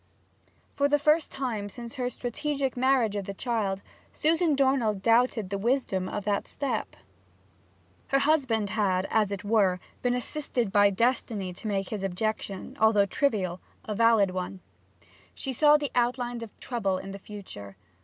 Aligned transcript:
For 0.73 0.89
the 0.89 0.97
first 0.97 1.31
time 1.31 1.69
since 1.69 1.93
her 1.97 2.09
strategic 2.09 2.75
marriage 2.75 3.15
of 3.15 3.25
the 3.25 3.35
child, 3.35 3.83
Susan 4.11 4.55
Dornell 4.55 4.95
doubted 4.95 5.51
the 5.51 5.59
wisdom 5.59 6.09
of 6.09 6.25
that 6.25 6.47
step. 6.47 6.95
Her 8.07 8.17
husband 8.17 8.71
had, 8.71 9.05
as 9.11 9.31
it 9.31 9.43
were, 9.43 9.79
been 10.01 10.15
assisted 10.15 10.71
by 10.71 10.89
destiny 10.89 11.53
to 11.53 11.67
make 11.67 11.89
his 11.89 12.01
objection, 12.01 12.75
originally 12.81 13.05
trivial, 13.05 13.59
a 13.85 13.93
valid 13.93 14.31
one. 14.31 14.61
She 15.35 15.53
saw 15.53 15.77
the 15.77 15.91
outlines 15.93 16.41
of 16.41 16.59
trouble 16.59 16.97
in 16.97 17.11
the 17.11 17.19
future. 17.19 17.75